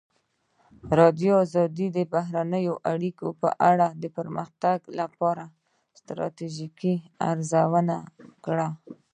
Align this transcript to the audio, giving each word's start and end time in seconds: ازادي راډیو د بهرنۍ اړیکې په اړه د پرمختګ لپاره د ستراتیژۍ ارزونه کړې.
ازادي 0.87 0.97
راډیو 0.97 1.35
د 1.97 1.99
بهرنۍ 2.13 2.65
اړیکې 2.91 3.27
په 3.41 3.49
اړه 3.69 3.87
د 4.01 4.03
پرمختګ 4.17 4.79
لپاره 4.99 5.43
د 5.51 5.53
ستراتیژۍ 5.99 6.95
ارزونه 7.29 7.95
کړې. 8.45 8.69